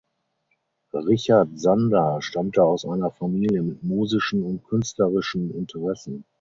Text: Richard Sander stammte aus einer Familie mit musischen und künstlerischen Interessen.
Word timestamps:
Richard 0.95 1.49
Sander 1.59 2.23
stammte 2.23 2.63
aus 2.63 2.85
einer 2.85 3.11
Familie 3.11 3.61
mit 3.61 3.83
musischen 3.83 4.41
und 4.41 4.63
künstlerischen 4.63 5.53
Interessen. 5.53 6.25